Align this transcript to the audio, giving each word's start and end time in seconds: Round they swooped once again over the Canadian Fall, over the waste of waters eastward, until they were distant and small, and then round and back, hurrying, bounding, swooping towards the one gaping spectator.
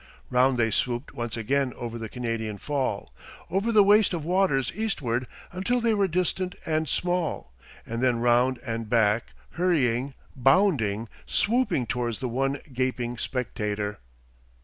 Round 0.31 0.57
they 0.57 0.71
swooped 0.71 1.13
once 1.13 1.37
again 1.37 1.75
over 1.75 1.99
the 1.99 2.09
Canadian 2.09 2.57
Fall, 2.57 3.13
over 3.51 3.71
the 3.71 3.83
waste 3.83 4.15
of 4.15 4.25
waters 4.25 4.71
eastward, 4.73 5.27
until 5.51 5.79
they 5.79 5.93
were 5.93 6.07
distant 6.07 6.55
and 6.65 6.89
small, 6.89 7.53
and 7.85 8.01
then 8.01 8.17
round 8.17 8.57
and 8.65 8.89
back, 8.89 9.33
hurrying, 9.51 10.15
bounding, 10.35 11.07
swooping 11.27 11.85
towards 11.85 12.17
the 12.17 12.29
one 12.29 12.59
gaping 12.73 13.19
spectator. 13.19 13.99